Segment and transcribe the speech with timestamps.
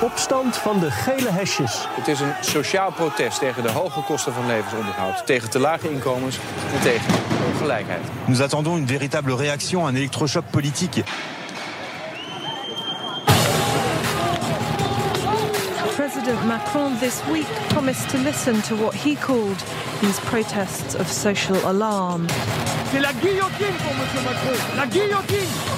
[0.00, 1.86] Opstand van de gele hesjes.
[1.90, 6.38] Het is een sociaal protest tegen de hoge kosten van levensonderhoud, tegen te lage inkomens
[6.74, 7.14] en tegen
[7.52, 8.00] ongelijkheid.
[8.24, 11.02] Nous attendons une véritable réaction, un électrochoc politique.
[15.96, 19.64] President Macron this week promised to listen to what he called
[20.00, 22.26] these protests of social alarm.
[22.92, 24.24] C'est la guillotine pour M.
[24.24, 24.76] Macron.
[24.76, 25.77] La guillotine.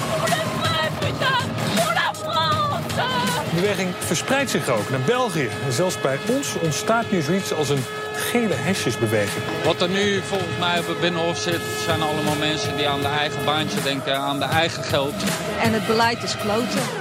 [3.55, 5.49] Beweging verspreidt zich ook naar België.
[5.65, 7.83] En zelfs bij ons ontstaat nu zoiets als een
[8.13, 9.43] gele hesjesbeweging.
[9.63, 11.61] Wat er nu volgens mij op het Binnenhof zit...
[11.85, 15.13] zijn allemaal mensen die aan de eigen baantje denken, aan de eigen geld.
[15.61, 17.00] En het beleid is kloten.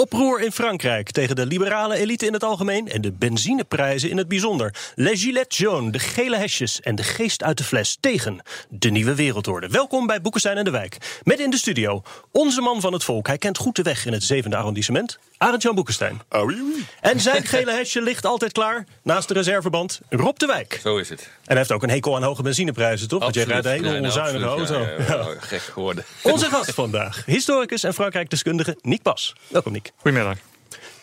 [0.00, 4.28] Oproer in Frankrijk tegen de liberale elite in het algemeen en de benzineprijzen in het
[4.28, 4.74] bijzonder.
[4.94, 9.14] Les Gilets jaunes, de gele hesjes en de geest uit de fles tegen de nieuwe
[9.14, 9.68] wereldorde.
[9.68, 10.96] Welkom bij Boekenstein en de Wijk.
[11.22, 13.26] Met in de studio onze man van het volk.
[13.26, 15.18] Hij kent goed de weg in het zevende arrondissement.
[15.38, 16.20] Arend-Jan Boekenstein.
[16.28, 16.84] Ah, oui, oui.
[17.00, 20.78] En zijn gele hesje ligt altijd klaar naast de reserveband Rob de Wijk.
[20.82, 21.20] Zo is het.
[21.20, 23.22] En hij heeft ook een hekel aan hoge benzineprijzen, toch?
[23.22, 24.70] Want jij rijdt een hele nee, onzuinige absoluut.
[24.70, 25.02] auto.
[25.02, 25.30] Ja, ja, Ja.
[25.30, 26.04] ja, gek geworden.
[26.22, 29.34] Onze gast vandaag, historicus en Frankrijk-deskundige Nick Pas.
[29.48, 29.89] Welkom, Nick.
[29.96, 30.38] Goedemiddag.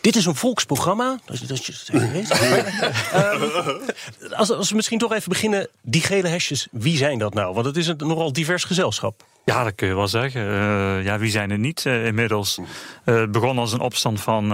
[0.00, 1.18] Dit is een volksprogramma.
[1.24, 2.30] Dat, dat even weet.
[2.30, 3.42] Ehm,
[4.32, 5.68] als, als we misschien toch even beginnen.
[5.82, 7.54] Die gele hesjes, wie zijn dat nou?
[7.54, 9.24] Want het is een nogal divers gezelschap.
[9.48, 10.40] Ja, dat kun je wel zeggen.
[10.40, 12.58] Eh, ja, wie zijn er niet eh, inmiddels?
[13.04, 14.48] Eh, het begon als een opstand van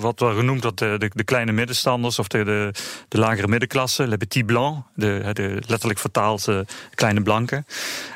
[0.00, 2.72] wat we genoemd dat de, de, de, kleine middenstanders of de, de,
[3.08, 6.58] de lagere middenklasse, le petit blanc, de, de letterlijk vertaald uh,
[6.94, 7.66] kleine blanken.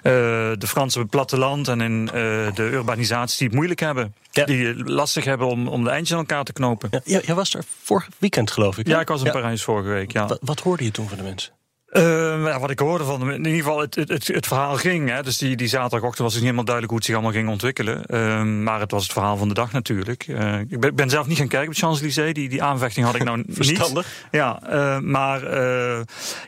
[0.02, 2.06] de Fransen op het platteland en in
[2.54, 4.14] de urbanisatie die het moeilijk hebben.
[4.30, 4.44] Ja.
[4.44, 6.91] Die lastig hebben om, om de eindjes aan elkaar te knopen.
[7.04, 8.86] Ja, jij was er vorig weekend, geloof ik.
[8.86, 10.12] Ja, ik was in Parijs vorige week.
[10.12, 10.26] Ja.
[10.26, 11.53] Wat, wat hoorde je toen van de mensen?
[11.97, 12.03] Uh,
[12.47, 15.09] ja, wat ik hoorde van in ieder geval, het, het, het verhaal ging.
[15.09, 17.49] Hè, dus die, die zaterdagochtend was het niet helemaal duidelijk hoe het zich allemaal ging
[17.49, 18.05] ontwikkelen.
[18.06, 20.27] Uh, maar het was het verhaal van de dag natuurlijk.
[20.27, 22.34] Uh, ik ben, ben, zelf niet gaan kijken op Champs-Élysées.
[22.34, 24.06] Die, die aanvechting had ik nou Verstandig.
[24.06, 24.28] niet.
[24.31, 24.60] Ja,
[25.03, 25.43] maar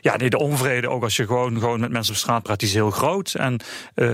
[0.01, 2.67] ja, nee, de onvrede, ook als je gewoon, gewoon met mensen op straat praat, die
[2.67, 3.33] is heel groot.
[3.33, 3.59] En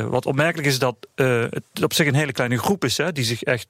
[0.10, 3.44] wat opmerkelijk is dat het op zich een hele kleine groep is, hè, die zich
[3.44, 3.68] echt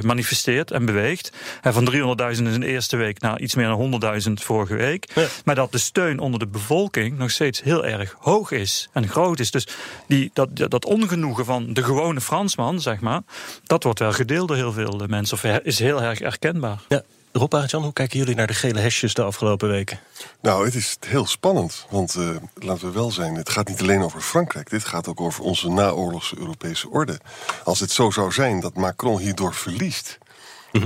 [0.00, 1.32] manifesteert en beweegt.
[1.62, 5.08] van 300.000 in de eerste week naar iets meer dan 100.000 vorige week.
[5.14, 5.26] Ja.
[5.44, 9.38] Maar dat de steun onder de bevolking nog steeds heel erg hoog is en groot
[9.38, 9.50] is.
[9.50, 9.66] Dus
[10.06, 13.22] die, dat, dat ongenoegen van de gewone Fransman, zeg maar,
[13.64, 16.82] dat wordt wel gedeeld door heel veel mensen, of is heel erg herkenbaar.
[16.88, 17.02] Ja.
[17.32, 20.00] Rob Arjan, hoe kijken jullie naar de gele hesjes de afgelopen weken?
[20.40, 21.86] Nou, het is heel spannend.
[21.90, 24.70] Want uh, laten we wel zijn, het gaat niet alleen over Frankrijk.
[24.70, 27.20] Dit gaat ook over onze naoorlogse Europese orde.
[27.64, 30.18] Als het zo zou zijn dat Macron hierdoor verliest.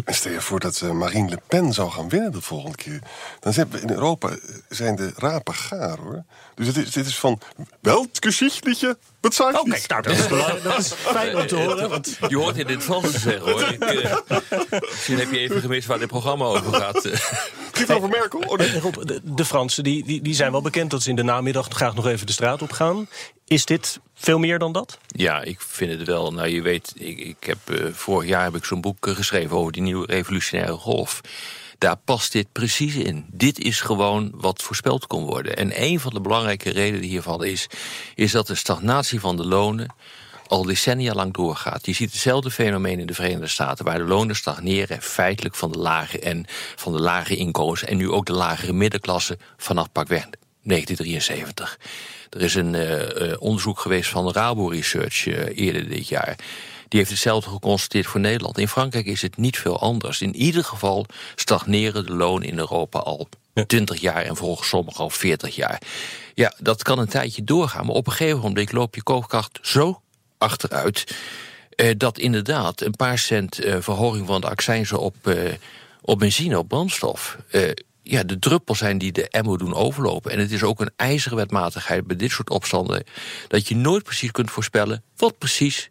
[0.05, 3.03] En stel je voor dat uh, Marine Le Pen zou gaan winnen de volgende keer.
[3.41, 4.37] Dan zijn we in Europa
[4.69, 6.25] zijn de rapen gaar hoor.
[6.55, 7.41] Dus het is, dit is van
[9.23, 10.29] Oh, kijk, nou, dat, is,
[10.63, 11.89] dat is fijn om te horen.
[11.89, 12.19] Want...
[12.29, 13.63] Je hoort in dit Frans zeggen hoor.
[13.63, 14.17] Ik, uh,
[14.91, 17.09] misschien heb je even gemist waar dit programma over gaat.
[17.73, 18.41] Giet over Merkel.
[18.41, 18.81] Oh, nee.
[18.81, 21.69] Rob, de, de Fransen die, die, die zijn wel bekend dat ze in de namiddag
[21.71, 23.09] graag nog even de straat op gaan.
[23.47, 24.99] Is dit veel meer dan dat?
[25.07, 26.33] Ja, ik vind het wel.
[26.33, 29.73] Nou, je weet, ik, ik heb, uh, vorig jaar heb ik zo'n boek geschreven over
[29.73, 31.21] die nieuwe revolutionaire golf.
[31.81, 33.27] Daar past dit precies in.
[33.31, 35.57] Dit is gewoon wat voorspeld kon worden.
[35.57, 37.67] En een van de belangrijke redenen hiervan is,
[38.15, 39.95] is dat de stagnatie van de lonen
[40.47, 41.87] al decennia lang doorgaat.
[41.87, 45.79] Je ziet hetzelfde fenomeen in de Verenigde Staten, waar de lonen stagneren feitelijk van de
[45.79, 46.45] lage en
[46.77, 50.27] van de lage inkomens en nu ook de lagere middenklasse vanaf pakweg
[50.63, 51.79] 1973.
[52.31, 56.37] Er is een uh, onderzoek geweest van Rabo Research uh, eerder dit jaar.
[56.91, 58.59] Die heeft hetzelfde geconstateerd voor Nederland.
[58.59, 60.21] In Frankrijk is het niet veel anders.
[60.21, 63.29] In ieder geval stagneren de lonen in Europa al
[63.67, 65.83] 20 jaar en volgens sommigen al 40 jaar.
[66.35, 70.01] Ja, dat kan een tijdje doorgaan, maar op een gegeven moment loop je koopkracht zo
[70.39, 71.17] achteruit.
[71.77, 75.53] Uh, dat inderdaad een paar cent uh, verhoging van de accijnzen op, uh,
[76.03, 77.37] op benzine, op brandstof.
[78.03, 80.31] ja, de druppel zijn die de emmer doen overlopen.
[80.31, 83.05] En het is ook een ijzeren wetmatigheid bij dit soort opstanden.
[83.49, 85.91] dat je nooit precies kunt voorspellen wat precies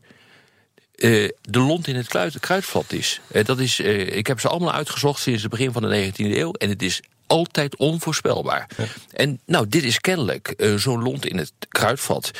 [0.99, 3.21] uh, de lont in het kruid, kruidvat is.
[3.31, 6.15] Uh, dat is uh, ik heb ze allemaal uitgezocht sinds het begin van de 19e
[6.15, 6.51] eeuw.
[6.51, 8.69] En het is altijd onvoorspelbaar.
[8.77, 8.83] Ja.
[9.13, 12.31] En nou, dit is kennelijk zo'n lont in het kruidvat.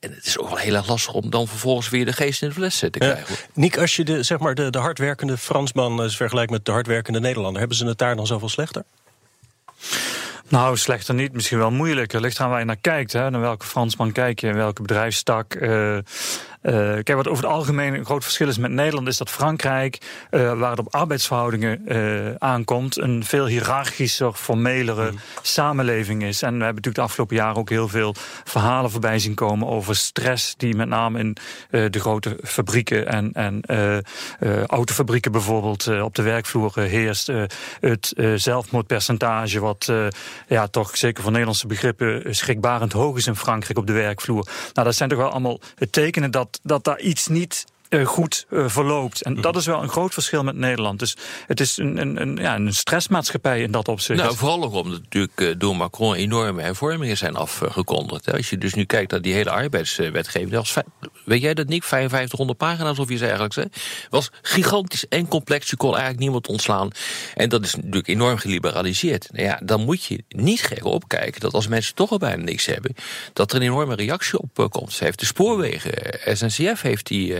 [0.00, 2.48] En het is ook wel heel erg lastig om dan vervolgens weer de geest in
[2.48, 3.34] de fles te krijgen.
[3.34, 3.40] Ja.
[3.54, 7.58] Nick, als je de, zeg maar de, de hardwerkende Fransman vergelijkt met de hardwerkende Nederlander...
[7.58, 8.84] hebben ze het daar dan zoveel slechter?
[10.48, 11.32] Nou, slechter niet.
[11.32, 12.20] Misschien wel moeilijker.
[12.20, 13.12] Ligt aan waar je naar kijkt.
[13.12, 13.30] Hè.
[13.30, 15.54] Naar welke Fransman kijk je, welke bedrijfstak.
[15.54, 15.98] Uh,
[16.62, 19.98] kijk, wat over het algemeen een groot verschil is met Nederland, is dat Frankrijk,
[20.30, 25.18] uh, waar het op arbeidsverhoudingen uh, aankomt, een veel hiërarchischer, formelere mm.
[25.42, 26.42] samenleving is.
[26.42, 28.14] En we hebben natuurlijk de afgelopen jaren ook heel veel
[28.44, 31.36] verhalen voorbij zien komen over stress, die met name in
[31.90, 33.60] de grote fabrieken en, en
[34.66, 37.26] autofabrieken bijvoorbeeld op de werkvloer heerst.
[37.80, 39.92] het zelfmoordpercentage, wat
[40.48, 44.46] ja, toch zeker voor Nederlandse begrippen schrikbarend hoog is in Frankrijk op de werkvloer.
[44.72, 45.60] Nou, dat zijn toch wel allemaal
[45.90, 47.64] tekenen dat dat, daar iets niet
[48.04, 49.22] goed uh, verloopt.
[49.22, 50.98] En dat is wel een groot verschil met Nederland.
[50.98, 54.20] Dus het is een, een, een, ja, een stressmaatschappij in dat opzicht.
[54.20, 58.32] Nou, vooral ook omdat natuurlijk uh, door Macron enorme hervormingen zijn afgekondigd.
[58.32, 60.52] Als je dus nu kijkt naar die hele arbeidswetgeving.
[60.52, 60.74] Was,
[61.24, 61.84] weet jij dat, Nick?
[61.84, 63.54] 5500 pagina's of iets eigenlijk.
[63.54, 63.64] Hè?
[64.10, 65.70] was gigantisch en complex.
[65.70, 66.90] Je kon eigenlijk niemand ontslaan.
[67.34, 69.28] En dat is natuurlijk enorm geliberaliseerd.
[69.32, 72.66] Nou ja, dan moet je niet gek opkijken dat als mensen toch al bijna niks
[72.66, 72.94] hebben...
[73.32, 74.92] dat er een enorme reactie op komt.
[74.92, 75.92] Ze heeft de spoorwegen.
[76.36, 77.34] SNCF heeft die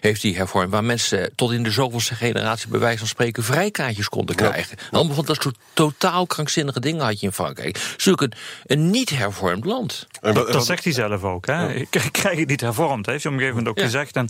[0.00, 0.70] heeft hij hervormd.
[0.70, 4.76] Waar mensen tot in de zoveelste generatie bij wijze van spreken vrijkaartjes konden krijgen.
[4.80, 4.86] Ja.
[4.90, 7.94] Allemaal van dat soort totaal krankzinnige dingen had je in Frankrijk.
[7.96, 8.32] Zulk een,
[8.66, 10.06] een niet hervormd land.
[10.20, 11.46] Dat, dat, zegt hij zelf ook.
[11.46, 11.62] Hè?
[11.62, 11.68] Ja.
[11.68, 13.84] Ik krijg het niet hervormd, heeft hij op een gegeven moment ook ja.
[13.84, 14.16] gezegd.
[14.16, 14.28] En,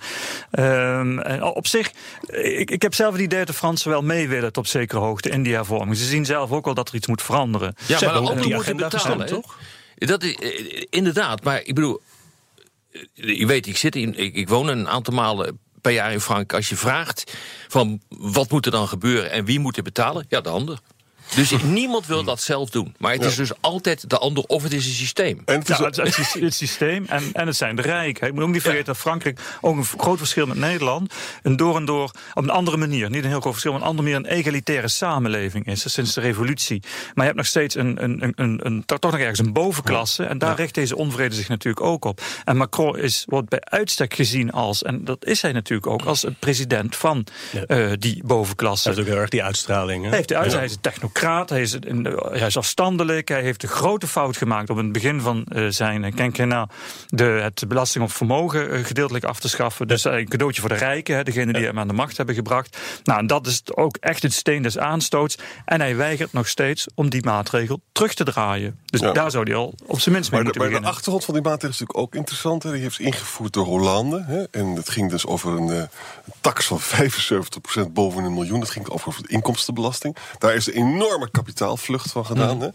[0.64, 1.90] um, op zich,
[2.26, 5.28] ik, ik heb zelf het idee dat de Fransen wel mee willen tot zekere hoogte
[5.28, 5.96] in die hervorming.
[5.96, 7.74] Ze zien zelf ook wel dat er iets moet veranderen.
[7.86, 9.58] Ja, maar de anderen moeten betalen, toch?
[9.94, 10.36] Dat is
[10.90, 12.00] inderdaad, maar ik bedoel,
[13.12, 16.52] je weet, ik, zit in, ik, ik woon een aantal malen per jaar in Frankrijk.
[16.52, 17.36] Als je vraagt
[17.68, 20.26] van wat moet er dan gebeuren en wie moet er betalen?
[20.28, 20.78] Ja, de ander.
[21.34, 22.94] Dus niemand wil dat zelf doen.
[22.98, 25.42] Maar het is dus altijd de ander of het is een systeem.
[25.44, 28.26] En het, is ja, het, het, het, systeem en, en het zijn de rijken.
[28.26, 31.14] Ik moet ook niet vergeten dat Frankrijk ook een groot verschil met Nederland.
[31.42, 33.10] Een door en door op een andere manier.
[33.10, 35.92] Niet een heel groot verschil, maar een andere manier een egalitaire samenleving is.
[35.92, 36.82] Sinds de revolutie.
[36.82, 40.24] Maar je hebt nog steeds een, een, een, een, een toch nog ergens een bovenklasse.
[40.24, 40.56] En daar ja.
[40.56, 42.20] richt deze onvrede zich natuurlijk ook op.
[42.44, 46.22] En Macron is, wordt bij uitstek gezien als, en dat is hij natuurlijk ook, als
[46.22, 47.76] het president van ja.
[47.76, 48.88] uh, die bovenklasse.
[48.88, 50.02] Hij heeft ook heel erg die uitstraling.
[50.02, 50.08] Hè?
[50.08, 51.72] Hij heeft de uitstraling, hij is een technocraat hij is,
[52.30, 56.14] hij is afstandelijk, hij heeft een grote fout gemaakt op het begin van uh, zijn
[56.14, 56.72] quinquennat
[57.06, 59.88] de, het belasting op vermogen uh, gedeeltelijk af te schaffen.
[59.88, 62.78] Dus een cadeautje voor de rijken, hè, degene die hem aan de macht hebben gebracht.
[63.04, 65.38] Nou, en dat is ook echt het steen des aanstoots.
[65.64, 68.78] En hij weigert nog steeds om die maatregel terug te draaien.
[68.84, 69.12] Dus ja.
[69.12, 70.82] daar zou hij al op zijn minst mee maar moeten beginnen.
[70.82, 72.62] Maar de achtergrond van die maatregel is natuurlijk ook interessant.
[72.62, 72.72] Hè.
[72.72, 74.24] Die heeft ingevoerd door Hollande.
[74.26, 74.42] Hè.
[74.50, 75.88] En het ging dus over een,
[76.40, 76.80] tax van
[77.88, 78.60] 75% boven een miljoen.
[78.60, 80.16] Dat ging over de inkomstenbelasting.
[80.38, 82.60] Daar is een enorme kapitaalvlucht van gedaan.
[82.60, 82.68] Hè?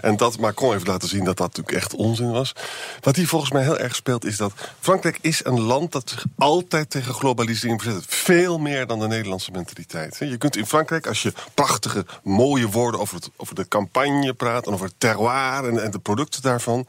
[0.00, 2.52] En dat Macron heeft laten zien dat dat natuurlijk echt onzin was.
[3.00, 6.24] Wat hier volgens mij heel erg speelt is dat Frankrijk is een land dat zich
[6.38, 8.04] altijd tegen globalisering verzet.
[8.06, 10.16] Veel meer dan de Nederlandse mentaliteit.
[10.18, 14.66] Je kunt in Frankrijk, als je prachtige, mooie woorden over, het, over de campagne praat
[14.66, 16.86] en over het terroir en, en, de producten daarvan,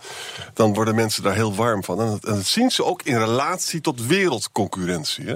[0.54, 2.00] dan worden mensen daar heel warm van.
[2.00, 5.26] En dat, en dat zien ze ook in relatie tot wereldconcurrentie.
[5.26, 5.36] Hè?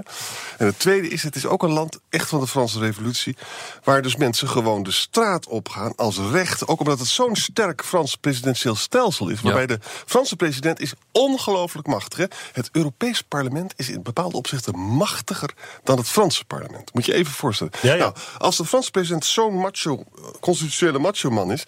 [0.58, 3.38] En het tweede is, het is ook een land echt van de Franse Revolutie,
[3.84, 6.68] waar dus mensen gewoon de straat op gaan als recht.
[6.68, 9.42] Ook omdat het zo'n sterk Frans presidentieel stelsel is.
[9.42, 9.68] Waarbij ja.
[9.68, 12.18] de Franse president is ongelooflijk machtig.
[12.18, 12.26] Hè?
[12.52, 15.54] Het Europees parlement is in bepaalde opzichten machtiger
[15.84, 16.94] dan het Franse parlement.
[16.94, 17.74] Moet je even voorstellen.
[17.82, 17.98] Ja, ja.
[18.00, 20.04] Nou, als de Franse president zo'n macho,
[20.40, 21.64] constitutionele macho man is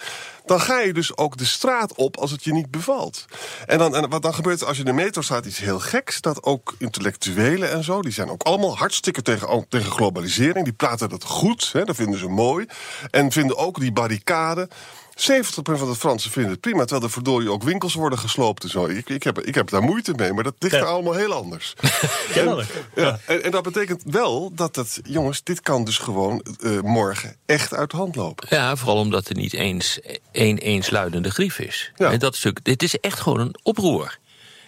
[0.46, 3.26] dan ga je dus ook de straat op als het je niet bevalt.
[3.66, 6.22] En, dan, en wat dan gebeurt als je in de metro staat, iets heel geks.
[6.22, 10.64] Dat ook intellectuelen en zo, die zijn ook allemaal hartstikke tegen, tegen globalisering.
[10.64, 12.66] Die praten dat goed, hè, dat vinden ze mooi.
[13.12, 14.70] En vinden ook die barricade.
[15.16, 15.18] 70%
[15.64, 18.86] van de Fransen vinden het prima, terwijl er verdorie ook winkels worden gesloopt en zo.
[18.86, 20.80] Ik, ik, heb, ik heb daar moeite mee, maar dat ligt ja.
[20.80, 21.74] er allemaal heel anders.
[22.36, 26.82] En, ja, en, en, dat betekent wel dat het, jongens, dit kan dus gewoon uh,
[26.82, 28.48] morgen echt uit de hand lopen.
[28.50, 30.00] Ja, vooral omdat er niet eens
[30.32, 31.92] één eensluidende grief is.
[31.96, 32.12] Ja.
[32.12, 34.18] En dat is ook, dit is echt gewoon een oproer.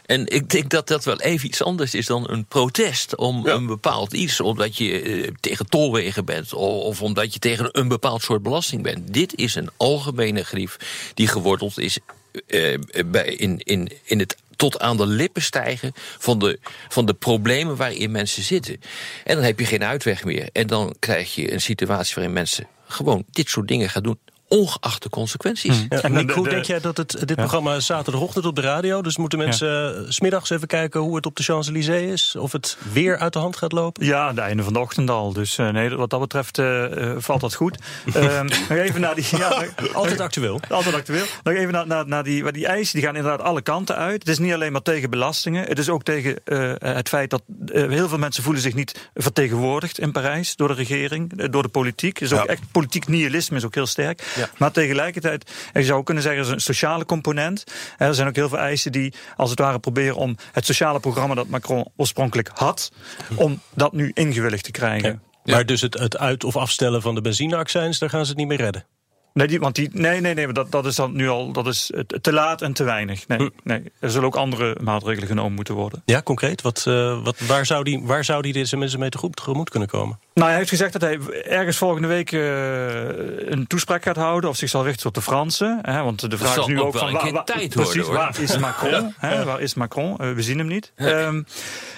[0.08, 3.54] En ik denk dat dat wel even iets anders is dan een protest om ja.
[3.54, 4.40] een bepaald iets.
[4.40, 8.82] Omdat je uh, tegen tolwegen bent of, of, omdat je tegen een bepaald soort belasting
[8.82, 9.14] bent.
[9.14, 10.78] Dit is een algemene grief
[11.14, 12.00] die geworteld is
[12.48, 16.60] uh, bij, in, in, in het tot aan de lippen stijgen van de,
[16.90, 18.82] van de problemen waarin mensen zitten.
[19.24, 20.50] En dan heb je geen uitweg meer.
[20.52, 25.04] En dan krijg je een situatie waarin mensen gewoon dit soort dingen gaan doen ongeacht
[25.04, 25.86] de consequenties.
[25.90, 27.36] Ja, en Nick, hoe denk jij dat het, dit ja.
[27.36, 29.02] programma zaterdagochtend op de radio...
[29.02, 30.12] dus moeten mensen ja.
[30.12, 32.36] smiddags even kijken hoe het op de Champs-Élysées is...
[32.36, 34.06] of het weer uit de hand gaat lopen?
[34.06, 35.34] Ja, de einde van de ochtend al.
[35.34, 36.86] Dus uh, nee, wat dat betreft uh,
[37.18, 37.78] valt dat goed.
[38.16, 39.26] um, nog even naar die...
[39.38, 39.64] Ja,
[39.94, 40.60] altijd actueel.
[40.70, 41.26] Altijd actueel.
[41.44, 44.20] Nog even naar, naar, naar die, die eisen, die gaan inderdaad alle kanten uit.
[44.20, 45.66] Het is niet alleen maar tegen belastingen.
[45.68, 50.00] Het is ook tegen uh, het feit dat heel veel mensen voelen zich niet vertegenwoordigd
[50.00, 50.56] in Parijs...
[50.56, 52.20] door de regering, door de politiek.
[52.20, 54.24] Is ook echt, politiek nihilisme is ook heel sterk.
[54.58, 57.64] Maar tegelijkertijd, je zou kunnen zeggen, er is een sociale component.
[57.98, 61.36] Er zijn ook heel veel eisen die, als het ware, proberen om het sociale programma
[61.36, 62.92] dat Macron oorspronkelijk had,
[63.36, 65.22] om dat nu ingewilligd te krijgen.
[65.44, 68.48] Maar dus het, het uit- of afstellen van de benzineaccijns, daar gaan ze het niet
[68.48, 68.86] meer redden.
[69.34, 71.92] Nee, die, want die, nee, nee, nee, dat, dat is dan nu al dat is
[72.22, 73.28] te- laat en te weinig.
[73.28, 76.02] Nee, nee, er zullen ook andere maatregelen genomen moeten worden.
[76.06, 76.62] Ja, concreet.
[76.62, 80.20] Wat, eh, wat, waar, zou die, waar zou die deze mensen mee tegemoet kunnen komen?
[80.38, 84.50] Nou, hij heeft gezegd dat hij ergens volgende week eh, een toespraak gaat houden.
[84.50, 85.80] Of zich zal richten tot de Fransen.
[85.82, 88.14] Hè, want de vraag is nu ook van waar, tijd precies, worden, hoor.
[88.14, 89.14] waar is Macron?
[89.18, 90.18] Hè, waar is Macron?
[90.18, 90.92] Eh, we zien hem niet.
[90.96, 91.42] Ehm,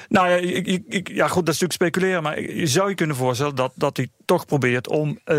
[0.10, 2.24] nou ja, ik, ik, ja, goed, dat is natuurlijk speculeren.
[2.24, 5.38] Maar je zou je kunnen voorstellen dat, dat hij toch probeert om eh,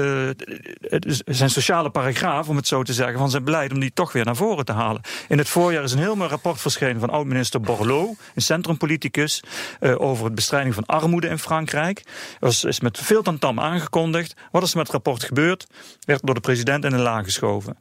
[1.26, 4.24] zijn sociale paragraaf, om het zo te zeggen, van zijn beleid, om die toch weer
[4.24, 5.02] naar voren te halen.
[5.28, 9.42] In het voorjaar is een heel mooi rapport verschenen van oud-minister Borloo, een centrumpoliticus,
[9.80, 12.02] over het bestrijding van armoede in Frankrijk.
[12.38, 14.34] Dat is met veel tamtam aangekondigd.
[14.50, 15.66] Wat is er met het rapport gebeurd?
[16.00, 17.76] Werd door de president in een laag geschoven.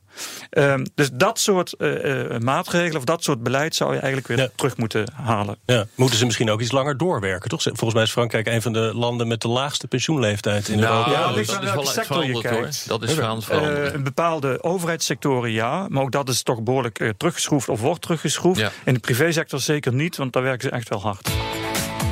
[0.50, 4.50] Ehm, dus dat soort eh, eh, maatregelen of dat soort beleid zou je eigenlijk weer
[4.56, 5.58] terug moeten halen.
[5.66, 7.62] Ja, moeten ze misschien ook iets langer doorwerken, toch?
[7.62, 11.12] Volgens mij is Frankrijk een van de landen met de laagste pensioenleeftijd in Nou, Europa.
[11.12, 12.88] ja, Dus- ligt aan welke sector je kijkt.
[12.88, 13.18] Dat is.
[13.18, 18.02] Eh, een bepaalde overheidssectoren ja, maar ook dat is toch behoorlijk eh, teruggeschroefd of wordt
[18.02, 18.60] teruggeschroefd.
[18.60, 18.72] Ja.
[18.86, 21.30] In de privésector zeker niet, want daar werken ze echt wel hard.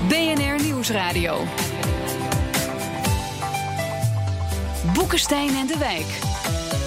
[0.08, 1.44] BNR Nieuwsradio.
[4.98, 6.06] Boekenstein en de Wijk.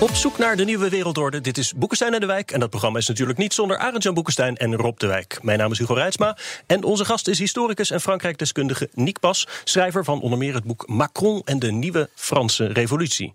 [0.00, 1.40] Op zoek naar de nieuwe wereldorde.
[1.40, 2.50] Dit is Boekenstein en de Wijk.
[2.50, 5.38] En dat programma is natuurlijk niet zonder Arend-Jan Boekenstein en Rob de Wijk.
[5.42, 6.36] Mijn naam is Hugo Reitsma.
[6.66, 9.48] En onze gast is historicus en Frankrijk-deskundige Nick Pas.
[9.64, 13.34] Schrijver van onder meer het boek Macron en de Nieuwe Franse Revolutie.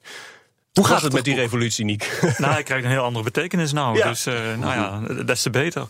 [0.73, 2.19] Hoe gaat het met die revolutie, Nick?
[2.37, 3.97] nou, hij krijgt een heel andere betekenis nou.
[3.97, 4.07] Ja.
[4.07, 5.87] Dus eh, nou ja, des te beter.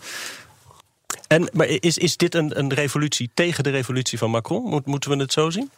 [1.27, 4.63] En, maar is, is dit een, een revolutie tegen de revolutie van Macron?
[4.63, 5.71] Moet, moeten we het zo zien?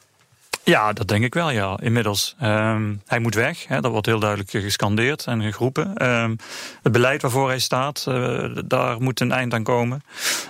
[0.67, 2.35] Ja, dat denk ik wel, ja, inmiddels.
[2.39, 5.95] Ehm, hij moet weg, hè, dat wordt heel duidelijk gescandeerd en geroepen.
[5.95, 6.35] Ehm,
[6.83, 10.03] het beleid waarvoor hij staat, eh, daar moet een eind aan komen.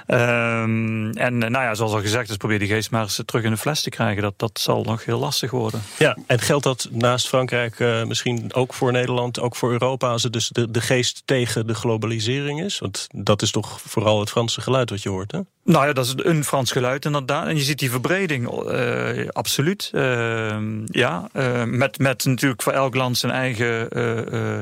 [0.06, 3.44] Ehm, en eh, nou ja, zoals al gezegd is, probeer die geest maar eens terug
[3.44, 4.22] in de fles te krijgen.
[4.22, 5.82] Dat, dat zal nog heel lastig worden.
[5.98, 10.24] Ja, en geldt dat naast Frankrijk eh, misschien ook voor Nederland, ook voor Europa, als
[10.24, 12.80] het dus de, de geest tegen de globalisering is?
[12.80, 15.40] Want dat is toch vooral het Franse geluid wat je hoort, hè?
[15.68, 17.48] Nou ja, dat is een Frans geluid inderdaad.
[17.48, 19.90] En je ziet die verbreding, eh, absoluut.
[19.94, 24.60] Ehm, ja, eh, met, met natuurlijk voor elk land zijn eigen, eh, eh,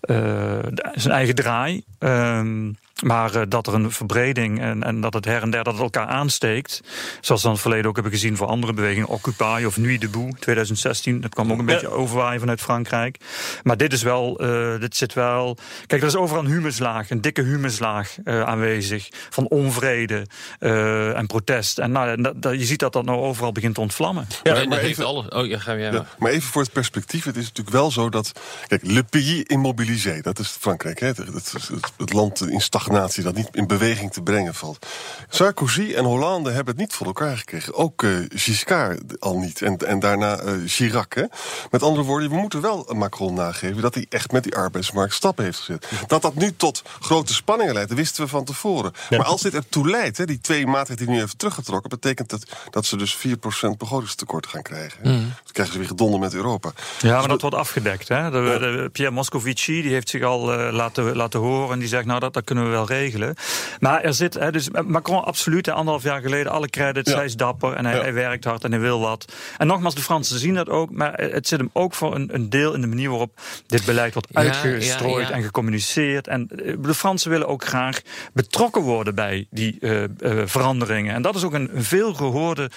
[0.00, 1.84] eh, zijn eigen draai.
[1.98, 2.72] Ehm,
[3.04, 5.82] maar eh, dat er een verbreding en, en dat het her en der dat het
[5.82, 6.80] elkaar aansteekt.
[7.20, 9.08] Zoals we in het verleden ook hebben gezien voor andere bewegingen.
[9.08, 11.20] Occupy of Nuit debout 2016.
[11.20, 13.16] Dat kwam ook een beetje overwaaien vanuit Frankrijk.
[13.62, 15.56] Maar dit is wel, eh, dit zit wel...
[15.86, 19.08] Kijk, er is overal een humuslaag, een dikke humuslaag eh, aanwezig.
[19.30, 20.26] Van onvrede
[20.58, 21.78] eh, en protest.
[21.78, 24.26] En nou, dat- dat- je ziet dat dat nou overal begint te ontvlammen.
[24.42, 25.28] Ja, maar even- alles.
[25.28, 26.14] Oh, ja, ga jij Ja, maar.
[26.18, 27.24] maar even voor het perspectief.
[27.24, 28.32] Het is natuurlijk wel zo dat.
[28.66, 31.00] Kijk, le pays immobilisé, dat is Frankrijk.
[31.00, 31.06] Hè?
[31.06, 34.86] Het, het, het- het land in stagnatie dat niet in beweging te brengen valt.
[35.28, 37.74] Sarkozy en Hollande hebben het niet voor elkaar gekregen.
[37.74, 39.62] Ook eh, Giscard al niet.
[39.62, 41.14] En, en daarna eh, Chirac.
[41.14, 41.24] Hè?
[41.70, 45.44] Met andere woorden, we moeten wel Macron nageven dat hij echt met die arbeidsmarkt stappen
[45.44, 45.88] heeft gezet.
[46.06, 48.92] Dat dat nu tot grote spanningen leidt, wisten we van tevoren.
[49.10, 52.46] Maar als dit ertoe leidt, hè, die twee maatregelen die nu heeft teruggetrokken, betekent dat
[52.70, 53.30] dat ze dus 4%
[53.78, 54.98] begrotingstekort gaan krijgen.
[55.02, 55.12] Mhm.
[55.18, 56.72] Dan krijgen ze weer gedonder met Europa.
[57.00, 58.08] Ja, maar dat wordt afgedekt.
[58.08, 58.30] Hè?
[58.30, 61.72] De, de- Pierre Moscovici die heeft zich al eh, laten, laten horen.
[61.72, 63.34] En die zegt, nou, dat, dat kunnen we wel regelen.
[63.80, 67.10] Maar er zit, hè, dus Macron absoluut, anderhalf jaar geleden, alle credits.
[67.10, 67.16] Ja.
[67.16, 68.00] Hij is dapper en hij, Ja.
[68.00, 69.32] hij werkt hard en hij wil wat.
[69.58, 70.90] En nogmaals, de Fransen zien dat ook.
[70.90, 74.12] Maar het zit hem ook voor een, een deel in de manier waarop dit beleid
[74.14, 75.34] wordt Ja, uitgestrooid ja, ja.
[75.34, 76.26] en gecommuniceerd.
[76.28, 78.00] En eh, de Fransen willen ook graag
[78.32, 80.08] betrokken worden bij die eh, eh,
[80.44, 81.14] veranderingen.
[81.14, 82.70] En dat is ook een veel gehoorde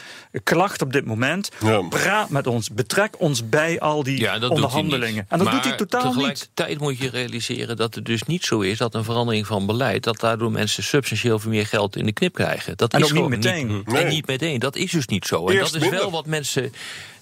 [0.43, 1.51] klacht op dit moment.
[1.63, 1.81] Ja.
[1.81, 5.13] Praat met ons, betrek ons bij al die Ja, dat doet hij onderhandelingen.
[5.15, 5.23] niet.
[5.29, 6.13] En dat maar doet hij totaal niet.
[6.13, 9.86] tegelijkertijd moet je realiseren dat het dus niet zo is dat een verandering van beleid,
[9.99, 12.77] dat daardoor mensen substantieel veel meer geld in de knip krijgen.
[12.77, 13.83] Dat En is ook niet gewoon meteen.
[13.85, 14.05] En Nee.
[14.05, 14.59] niet meteen.
[14.59, 15.47] Dat is dus niet zo.
[15.47, 16.73] En dat is wel wat mensen.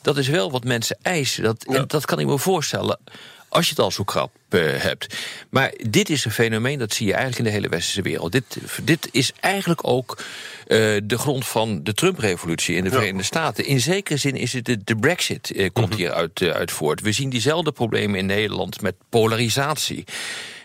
[0.02, 1.44] Dat is wel wat mensen eisen.
[1.44, 1.76] Dat, Ja.
[1.76, 3.00] en dat kan ik me voorstellen.
[3.48, 4.32] Als je het al zo krap
[4.62, 5.16] hebt.
[5.50, 8.32] Maar dit is een fenomeen dat zie je eigenlijk in de hele westerse wereld.
[8.32, 10.18] Dit, dit is eigenlijk ook
[10.66, 13.66] eh, de grond van de Trump-revolutie in de Verenigde Staten.
[13.66, 17.02] In zekere zin is het de, de Brexit eh, komt hier uit, eh, uit voort.
[17.02, 20.04] We zien diezelfde problemen in Nederland met polarisatie.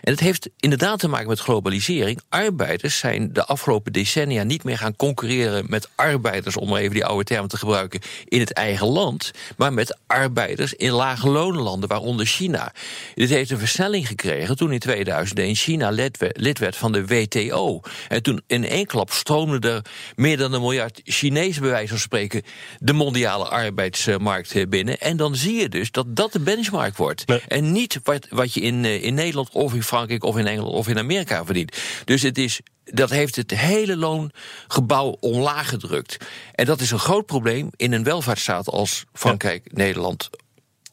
[0.01, 2.19] En het heeft inderdaad te maken met globalisering.
[2.29, 7.05] Arbeiders zijn de afgelopen decennia niet meer gaan concurreren met arbeiders, om maar even die
[7.05, 12.25] oude term te gebruiken, in het eigen land, maar met arbeiders in lage lonenlanden, waaronder
[12.25, 12.73] China.
[13.15, 15.89] Dit heeft een versnelling gekregen toen in 2001 China
[16.33, 17.81] lid werd, van de WTO.
[18.07, 19.81] En toen in één klap stroomden er
[20.15, 22.41] meer dan een miljard Chinezen, bij wijze van spreken,
[22.79, 24.99] de mondiale arbeidsmarkt binnen.
[24.99, 27.25] En dan zie je dus dat dat de benchmark wordt.
[27.47, 30.87] En niet wat, wat je in, in Nederland of in Frankrijk of in Engeland of
[30.87, 31.77] in Amerika verdient.
[32.05, 36.17] Dus het is dat heeft het hele loongebouw omlaag gedrukt.
[36.53, 40.29] En dat is een groot probleem in een welvaartsstaat als Frankrijk, Nederland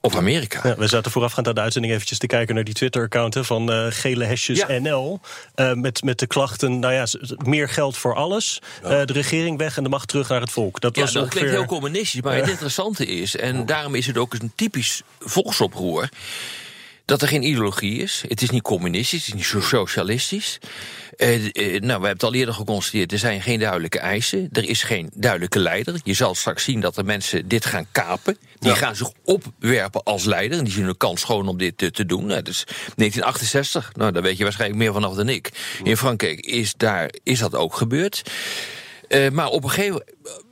[0.01, 0.69] of Amerika.
[0.69, 3.87] Ja, we zaten voorafgaand aan de uitzending eventjes te kijken naar die Twitter-account van uh,
[3.89, 5.21] gele hesjes NL.
[5.57, 7.07] Uh, met, met de klachten, nou ja,
[7.45, 8.61] meer geld voor alles.
[8.83, 10.81] Uh, de regering weg en de macht terug naar het volk.
[10.81, 11.41] Dat, was dat ongeveer...
[11.41, 13.37] klinkt heel communistisch, maar het interessante is...
[13.37, 16.09] en daarom is het ook een typisch volksoproer
[17.09, 18.25] dat er geen ideologie is.
[18.29, 20.59] Het is niet communistisch, het is niet socialistisch.
[21.17, 24.49] Uh, uh, nou, we hebben het al eerder geconstateerd, er zijn geen duidelijke eisen.
[24.53, 26.01] Er is geen duidelijke leider.
[26.05, 28.39] Je zal straks zien dat de mensen dit gaan kapen.
[28.59, 28.77] Die ja.
[28.77, 30.59] gaan zich opwerpen als leider.
[30.59, 32.27] En die zien een kans gewoon om dit te, te doen.
[32.27, 35.51] Nou, dus 1968, nou, daar weet je waarschijnlijk meer vanaf dan ik.
[35.83, 38.23] In Frankrijk is, daar, is dat ook gebeurd.
[39.09, 40.47] Uh, maar op een gegeven moment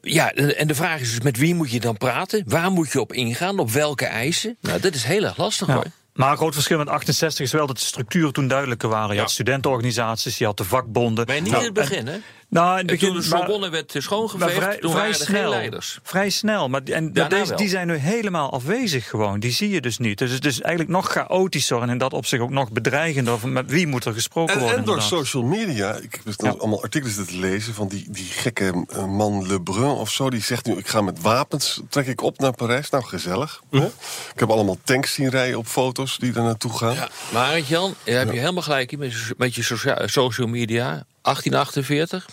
[0.00, 2.42] ja, en de vraag is dus met wie moet je dan praten?
[2.46, 3.58] Waar moet je op ingaan?
[3.58, 4.56] Op welke eisen?
[4.60, 5.74] Nou, dat is heel erg lastig ja.
[5.74, 5.86] hoor.
[6.12, 9.08] Maar een groot verschil met 68 is wel dat de structuren toen duidelijker waren.
[9.08, 9.20] Je ja.
[9.20, 11.26] had studentenorganisaties, je had de vakbonden.
[11.26, 12.18] Maar niet nou, in het begin, hè?
[12.52, 15.98] Nou, in het begin, toen de Sorbonne werd schoongeveegd, vrij, toen vrij waren snel, leiders.
[16.02, 19.40] Vrij snel, maar en ja, deze, nou die zijn nu helemaal afwezig gewoon.
[19.40, 20.18] Die zie je dus niet.
[20.18, 23.48] Dus het is eigenlijk nog chaotischer en in dat opzicht ook nog bedreigender.
[23.48, 24.78] Met wie moet er gesproken en, worden?
[24.78, 25.24] En door inderdaad.
[25.24, 26.50] social media, ik heb dus ja.
[26.58, 27.74] allemaal artikelen te lezen...
[27.74, 30.76] van die, die gekke man Lebrun of zo, die zegt nu...
[30.76, 32.90] ik ga met wapens, trek ik op naar Parijs.
[32.90, 33.62] Nou, gezellig.
[33.70, 33.76] Hm?
[33.76, 36.94] Ik heb allemaal tanks zien rijden op foto's die er naartoe gaan.
[36.94, 39.62] Ja, maar Jan, daar heb je helemaal gelijk in met, met je
[40.06, 41.04] social media.
[41.22, 42.26] 1848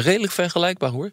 [0.00, 1.10] redelijk vergelijkbaar hoor.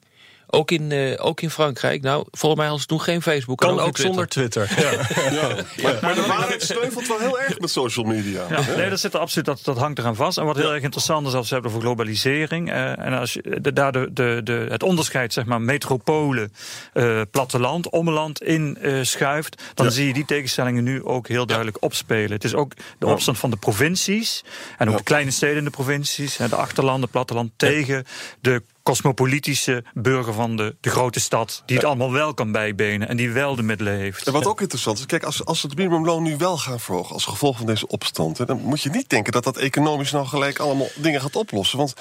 [0.50, 2.02] Ook in, uh, ook in Frankrijk.
[2.02, 3.58] Nou, volgens mij hadden ze toen geen Facebook.
[3.58, 4.70] Kan ook, ook zonder Twitter.
[4.78, 4.92] Ja.
[5.32, 5.56] ja.
[5.82, 8.46] Maar, maar de waarheid sneuvelt wel heel erg met social media.
[8.50, 8.76] Ja.
[8.76, 10.38] Nee, dat, zit er absoluut, dat, dat hangt eraan vast.
[10.38, 12.70] En wat heel erg interessant is als we het hebben over globalisering.
[12.70, 16.54] Uh, en als je de, daar de, de, de, het onderscheid, zeg maar, metropolen,
[16.94, 19.62] uh, platteland, ommeland in schuift.
[19.74, 19.92] Dan ja.
[19.92, 22.32] zie je die tegenstellingen nu ook heel duidelijk opspelen.
[22.32, 24.44] Het is ook de opstand van de provincies.
[24.78, 26.36] En ook de kleine steden in de provincies.
[26.36, 28.06] De achterlanden, platteland tegen
[28.42, 31.64] de cosmopolitische burger van de, de grote stad.
[31.66, 34.28] Die het allemaal wel kan bijbenen en die wel de middelen heeft.
[34.28, 37.14] En wat ook interessant is, kijk, als, als we het minimumloon nu wel gaan verhogen
[37.14, 40.26] als gevolg van deze opstand, hè, dan moet je niet denken dat dat economisch nou
[40.26, 41.78] gelijk allemaal dingen gaat oplossen.
[41.78, 41.94] Want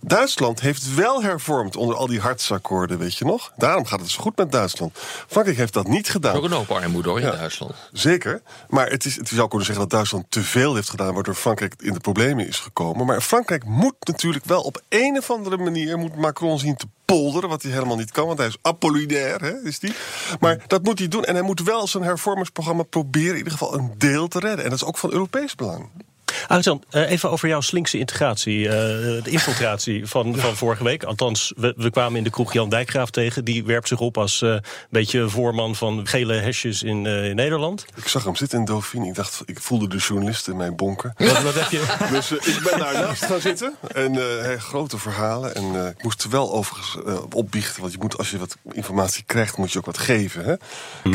[0.00, 3.52] Duitsland heeft wel hervormd onder al die hartsakkoorden, weet je nog?
[3.56, 4.98] Daarom gaat het zo goed met Duitsland.
[5.28, 6.36] Frankrijk heeft dat niet gedaan.
[6.36, 7.74] Ook een hoop armoede hoor in ja, Duitsland.
[7.92, 8.42] Zeker.
[8.68, 11.74] Maar het, is, het zou kunnen zeggen dat Duitsland te veel heeft gedaan, waardoor Frankrijk
[11.78, 13.06] in de problemen is gekomen.
[13.06, 17.48] Maar Frankrijk moet natuurlijk wel op een of andere manier moet Macron zien te polderen,
[17.48, 19.94] wat hij helemaal niet kan, want hij is apollinair, hè, is die.
[20.40, 23.74] Maar dat moet hij doen en hij moet wel zijn hervormingsprogramma proberen in ieder geval
[23.74, 24.64] een deel te redden.
[24.64, 25.90] En dat is ook van Europees belang.
[26.46, 30.36] Alexander, even over jouw slinkse integratie, uh, de infiltratie van, ja.
[30.36, 31.04] van vorige week.
[31.04, 33.44] Althans, we, we, kwamen in de kroeg Jan Dijkgraaf tegen.
[33.44, 37.84] Die werpt zich op als uh, een beetje voorman van gele hesjes in, in, Nederland.
[37.94, 39.06] Ik zag hem zitten in Dauphine.
[39.06, 41.14] Ik dacht, ik voelde de journalist in mijn bonken.
[41.16, 41.82] Wat, wat heb je?
[42.14, 43.74] Dus ik ben daarnaast gaan zitten.
[43.94, 44.18] En
[44.60, 45.54] grote verhalen.
[45.54, 46.96] En ik moest er wel overigens
[47.34, 47.80] opbiechten.
[47.80, 50.44] Want je moet, als je wat informatie krijgt, moet je ook wat geven.
[50.44, 50.52] Hè?
[50.52, 50.58] Ik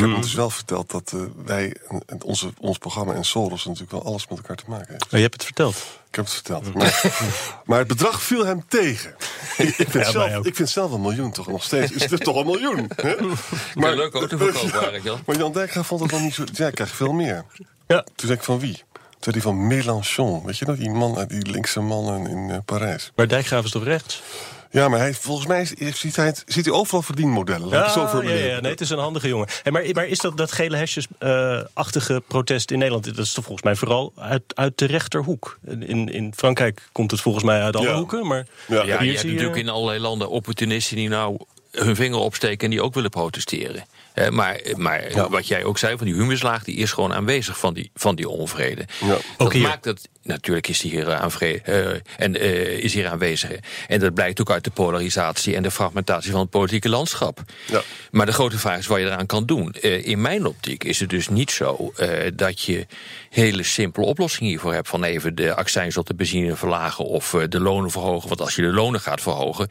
[0.00, 1.14] hem dus wel verteld dat
[1.44, 1.76] wij,
[2.24, 5.12] onze, ons programma en Soros natuurlijk wel alles met elkaar te maken heeft.
[5.20, 5.76] Je hebt het verteld?
[6.08, 6.74] Ik heb het verteld.
[6.74, 7.04] Maar,
[7.66, 9.14] maar het bedrag viel hem tegen.
[9.58, 11.92] Ik, ik, vind, ja, zelf, ik vind zelf een miljoen toch nog steeds.
[11.92, 12.90] Is het toch een miljoen?
[12.96, 13.14] Hè?
[13.80, 16.44] Maar leuk auto verkopen, ja, Maar Jan Dijkgraaf vond het dan niet zo...
[16.52, 17.44] Ja, ik krijg veel meer.
[17.86, 18.02] Ja.
[18.02, 18.82] Toen zei ik van wie?
[19.18, 20.44] Toen die van Mélenchon.
[20.44, 23.12] Weet je nog, die man, die linkse man in uh, Parijs.
[23.14, 24.22] Maar Dijkgraaf is toch rechts?
[24.70, 27.68] Ja, maar hij, volgens mij ziet hij, ziet hij overal verdienmodellen.
[27.68, 29.48] Ja, zo ja, ja, nee, het is een handige jongen.
[29.62, 33.04] Hey, maar, maar is dat, dat gele hesjes-achtige uh, protest in Nederland...
[33.04, 35.58] dat is toch volgens mij vooral uit, uit de rechterhoek?
[35.66, 37.96] In, in Frankrijk komt het volgens mij uit alle ja.
[37.96, 38.26] hoeken.
[38.26, 40.96] Maar ja, ja je hebt natuurlijk in allerlei landen opportunisten...
[40.96, 41.38] die nou
[41.70, 43.84] hun vinger opsteken en die ook willen protesteren.
[44.14, 45.28] Uh, maar maar ja.
[45.28, 46.64] wat jij ook zei, van die humuslaag...
[46.64, 48.84] die is gewoon aanwezig van die, van die onvrede.
[49.04, 49.16] Ja.
[49.36, 50.08] Dat maakt het...
[50.22, 53.58] Natuurlijk is die hier, aanvrede, uh, en, uh, is hier aanwezig.
[53.88, 57.42] En dat blijkt ook uit de polarisatie en de fragmentatie van het politieke landschap.
[57.66, 57.82] Ja.
[58.10, 59.72] Maar de grote vraag is wat je eraan kan doen.
[59.72, 61.92] In mijn optiek is het dus niet zo
[62.34, 62.86] dat je
[63.30, 64.88] hele simpele oplossingen hiervoor hebt.
[64.88, 68.28] Van even de accijns op de benzine verlagen of de lonen verhogen.
[68.28, 69.68] Want als je de lonen gaat verhogen,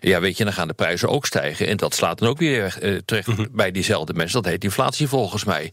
[0.00, 1.66] ja weet je, dan gaan de prijzen ook stijgen.
[1.66, 3.48] En dat slaat dan ook weer terecht mm -hmm.
[3.52, 4.42] bij die diezelfde mensen.
[4.42, 5.72] Dat heet inflatie volgens mij.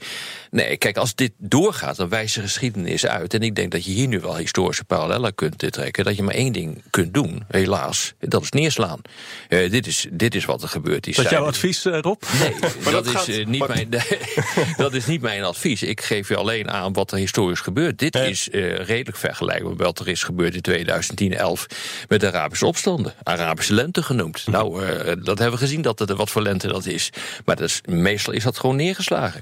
[0.51, 3.33] Nee, kijk, als dit doorgaat, dan wijst de geschiedenis uit.
[3.33, 6.03] En ik denk dat je hier nu wel historische parallellen kunt trekken.
[6.03, 8.13] Dat je maar één ding kunt doen, helaas.
[8.19, 9.01] Dat is neerslaan.
[9.49, 11.15] Uh, dit, is, dit is wat er gebeurd is.
[11.15, 12.21] Dat jouw advies, uh, Rob?
[12.39, 13.89] Nee, maar dat, dat is, uh, niet mijn,
[14.77, 15.83] dat is niet mijn advies.
[15.83, 17.99] Ik geef je alleen aan wat er historisch gebeurt.
[17.99, 21.65] Dit is redelijk vergelijkbaar met wat er is gebeurd in 2010, 11
[22.07, 23.13] met de Arabische opstanden.
[23.23, 24.41] Arabische lente genoemd.
[24.45, 24.51] Hm.
[24.51, 24.85] Nou,
[25.23, 27.09] dat hebben we gezien dat het wat voor lente dat is.
[27.45, 29.41] Maar dat is, meestal is dat gewoon neergeslagen.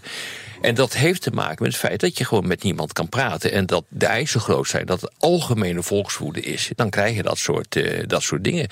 [0.65, 3.51] En dat heeft te maken met het feit dat je gewoon met niemand kan praten.
[3.51, 6.71] En dat de eisen groot zijn, dat het algemene volkswoede is.
[6.75, 8.67] Dan krijg je dat soort, uh, dat soort dingen.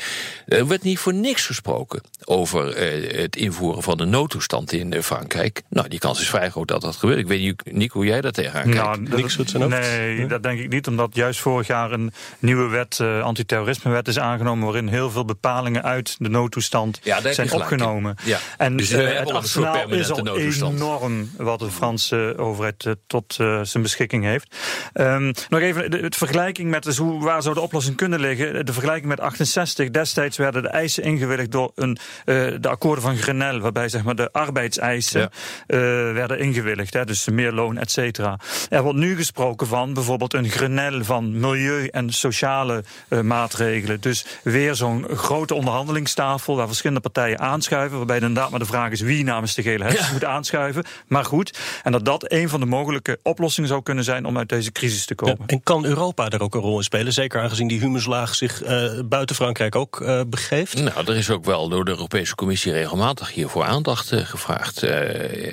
[0.46, 5.02] Er werd niet voor niks gesproken over uh, het invoeren van de noodtoestand in uh,
[5.02, 5.62] Frankrijk.
[5.70, 7.20] Nou, die kans is vrij groot dat dat gebeurt.
[7.20, 8.78] Ik weet niet, Nico, hoe jij daar tegenaan kijkt.
[8.78, 10.28] Nou, niks goed zijn Nee, ja?
[10.28, 10.88] dat denk ik niet.
[10.88, 14.66] Omdat juist vorig jaar een nieuwe wet, antiterrorismewet, is aangenomen.
[14.66, 18.16] waarin heel veel bepalingen uit de noodtoestand ja, zijn opgenomen.
[18.24, 18.40] Ja.
[18.58, 24.24] En dus het arsenaal is al enorm wat de Franse overheid tot uh, zijn beschikking
[24.24, 24.56] heeft.
[24.94, 28.66] Um, nog even de, de vergelijking met dus hoe, waar zou de oplossing kunnen liggen.
[28.66, 29.90] De vergelijking met 68.
[29.90, 34.32] Destijds werden de eisen ingewilligd door een, de akkoorden van Grenelle, waarbij zeg maar, de
[34.32, 35.30] arbeidseisen
[35.68, 35.78] ja.
[36.14, 36.94] werden ingewilligd.
[36.94, 38.40] Hè, dus meer loon, et cetera.
[38.70, 42.84] Er wordt nu gesproken van bijvoorbeeld een Grenelle van milieu- en sociale
[43.22, 44.02] maatregelen.
[44.02, 47.98] Dus weer zo'n grote onderhandelingstafel waar verschillende partijen aanschuiven.
[47.98, 50.14] Waarbij inderdaad maar de vraag is wie namens de gele hesjes ja.
[50.14, 50.84] moet aanschuiven.
[51.08, 54.50] Maar goed, en dat dat een van de mogelijke oplossingen zou kunnen zijn om uit
[54.50, 55.38] deze crisis te komen.
[55.40, 57.14] Ja, en kan Europa daar ook een rol in spelen?
[57.14, 60.82] Zeker aangezien die humuslaag zich uh, buiten Frankrijk ook uh, begeeft?
[60.82, 64.80] Nou, er is ook wel door de Europese Commissie regelmatig hiervoor aandacht uh, gevraagd.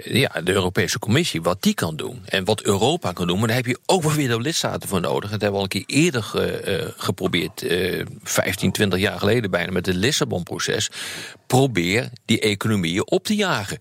[0.04, 3.38] ja, de Europese Commissie, wat die kan doen en wat Europa kan doen.
[3.38, 5.30] Maar daar heb je ook wel weer de lidstaten voor nodig.
[5.30, 6.24] Dat hebben we al een keer eerder
[6.96, 7.64] geprobeerd,
[8.22, 10.90] 15, 20 jaar geleden bijna, met het Lissabon-proces.
[11.46, 13.78] Probeer die economieën op te jagen.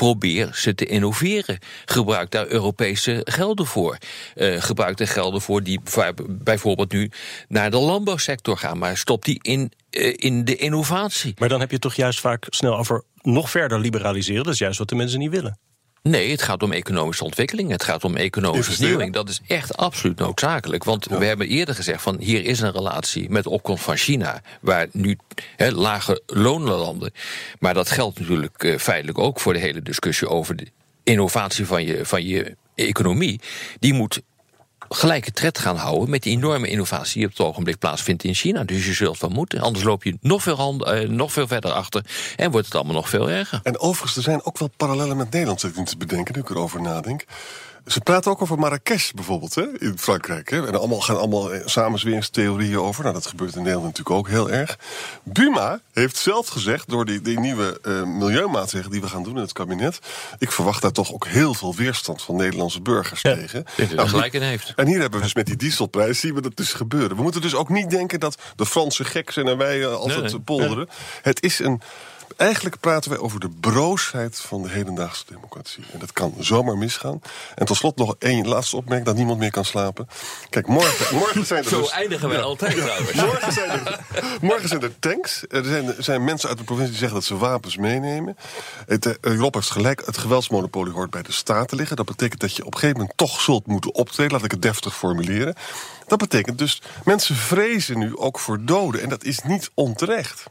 [0.00, 1.58] Probeer ze te innoveren.
[1.84, 3.98] Gebruik daar Europese gelden voor.
[4.34, 5.80] Uh, gebruik de gelden voor die
[6.28, 7.10] bijvoorbeeld nu
[7.48, 8.78] naar de landbouwsector gaan.
[8.78, 11.34] Maar stop die in, uh, in de innovatie.
[11.38, 14.44] Maar dan heb je toch juist vaak snel over nog verder liberaliseren.
[14.44, 15.58] Dat is juist wat de mensen niet willen.
[16.02, 17.70] Nee, het gaat om economische ontwikkeling.
[17.70, 19.12] Het gaat om economische vernieuwing.
[19.12, 20.84] Dat is echt absoluut noodzakelijk.
[20.84, 21.18] Want ja.
[21.18, 24.86] we hebben eerder gezegd van hier is een relatie met de opkomst van China, waar
[24.92, 25.18] nu
[25.56, 27.12] he, lage lonen landen.
[27.58, 30.66] Maar dat geldt natuurlijk uh, feitelijk ook voor de hele discussie over de
[31.02, 33.40] innovatie van je, van je economie.
[33.78, 34.20] Die moet
[34.94, 38.64] gelijke tred gaan houden met die enorme innovatie die op het ogenblik plaatsvindt in China.
[38.64, 39.60] Dus je zult van moeten.
[39.60, 42.04] Anders loop je nog veel, hand, uh, nog veel verder achter
[42.36, 43.60] en wordt het allemaal nog veel erger.
[43.62, 46.50] En overigens, er zijn ook wel parallellen met Nederland, zit ik te bedenken, nu ik
[46.50, 47.24] erover nadenk.
[47.86, 50.50] Ze praten ook over Marrakesh bijvoorbeeld hè, in Frankrijk.
[50.50, 50.66] Hè.
[50.66, 53.02] En allemaal gaan allemaal samenzweringstheorieën over.
[53.02, 54.78] Nou, dat gebeurt in Nederland natuurlijk ook heel erg.
[55.22, 59.40] Buma heeft zelf gezegd, door die, die nieuwe uh, milieumaatregelen die we gaan doen in
[59.40, 59.98] het kabinet.
[60.38, 63.64] Ik verwacht daar toch ook heel veel weerstand van Nederlandse burgers ja, tegen.
[63.76, 64.72] Dat nou, gelijk in heeft.
[64.76, 67.16] En hier hebben we dus met die dieselprijs, zien we dat dus gebeuren.
[67.16, 70.22] We moeten dus ook niet denken dat de Fransen gek zijn en wij uh, altijd
[70.22, 70.40] nee, nee.
[70.40, 70.76] polderen.
[70.76, 70.96] Nee.
[71.22, 71.80] Het is een.
[72.36, 75.84] Eigenlijk praten wij over de broosheid van de hedendaagse democratie.
[75.92, 77.20] En dat kan zomaar misgaan.
[77.54, 80.08] En tot slot nog één laatste opmerking dat niemand meer kan slapen.
[80.48, 81.68] Kijk, morgen, morgen zijn er.
[81.68, 83.12] Zo dus, eindigen wij ja, altijd trouwens.
[83.14, 84.00] morgen, zijn er,
[84.40, 85.44] morgen zijn er tanks.
[85.48, 88.36] Er zijn, zijn mensen uit de provincie die zeggen dat ze wapens meenemen.
[88.86, 90.02] Het, uh, Europa heeft gelijk.
[90.06, 91.96] Het geweldsmonopolie hoort bij de staten liggen.
[91.96, 94.32] Dat betekent dat je op een gegeven moment toch zult moeten optreden.
[94.32, 95.54] Laat ik het deftig formuleren.
[96.06, 99.02] Dat betekent dus, mensen vrezen nu ook voor doden.
[99.02, 100.44] En dat is niet onterecht.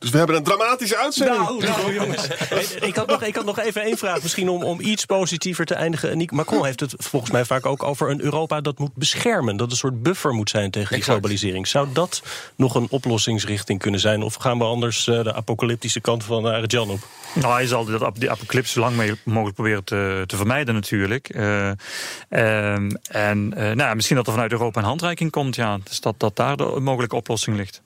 [0.00, 1.38] Dus we hebben een dramatische uitzending.
[1.38, 2.28] Nou, nou jongens.
[2.88, 4.22] ik, had nog, ik had nog even één vraag.
[4.22, 6.28] Misschien om, om iets positiever te eindigen.
[6.30, 9.56] Macron heeft het volgens mij vaak ook over een Europa dat moet beschermen.
[9.56, 11.18] Dat een soort buffer moet zijn tegen die exact.
[11.18, 11.68] globalisering.
[11.68, 12.22] Zou dat
[12.56, 14.22] nog een oplossingsrichting kunnen zijn?
[14.22, 17.00] Of gaan we anders uh, de apocalyptische kant van uh, Jan op?
[17.34, 21.34] Nou, hij zal dat, die apocalypse zo lang mee, mogelijk proberen te, te vermijden natuurlijk.
[21.34, 21.68] Uh,
[22.28, 25.56] en nou ja, misschien dat er vanuit Europa een handreiking komt.
[25.56, 25.78] Ja.
[25.84, 27.82] Dus dat, dat daar de mogelijke oplossing ligt.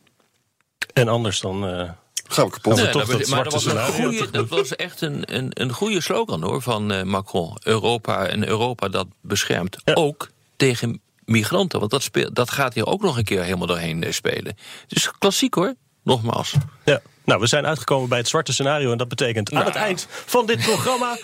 [0.93, 1.93] En anders dan...
[2.35, 2.77] Gaan we kapot.
[2.77, 6.01] Nee, toch dat, maar dat was, een goeie, dat was echt een, een, een goede
[6.01, 7.57] slogan hoor van uh, Macron.
[7.63, 9.77] Europa en Europa dat beschermt.
[9.85, 9.95] Ja.
[9.95, 11.79] Ook tegen migranten.
[11.79, 14.57] Want dat, speel, dat gaat hier ook nog een keer helemaal doorheen spelen.
[14.87, 16.55] Dus klassiek hoor, nogmaals.
[16.85, 17.01] Ja.
[17.25, 18.93] Nou, we zijn uitgekomen bij het zwarte scenario.
[18.93, 19.65] En dat betekent nou.
[19.65, 21.17] aan het eind van dit programma.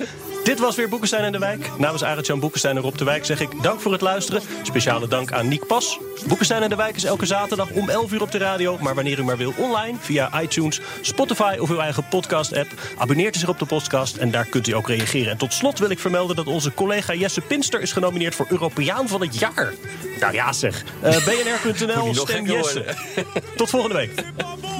[0.44, 1.70] dit was weer Boekenstein in de Wijk.
[1.78, 4.42] Namens Arend-Jan Boekenstein en Rob de Wijk zeg ik dank voor het luisteren.
[4.62, 5.98] Speciale dank aan Niek Pas.
[6.26, 8.78] Boekenstein in de Wijk is elke zaterdag om 11 uur op de radio.
[8.78, 12.68] Maar wanneer u maar wil online via iTunes, Spotify of uw eigen podcast-app.
[12.98, 15.30] Abonneert u zich op de podcast en daar kunt u ook reageren.
[15.30, 19.08] En tot slot wil ik vermelden dat onze collega Jesse Pinster is genomineerd voor Europeaan
[19.08, 19.72] van het jaar.
[20.20, 20.84] Nou ja, zeg.
[21.04, 22.84] Uh, BNR.nl, stem Jesse.
[23.56, 24.12] Tot volgende week.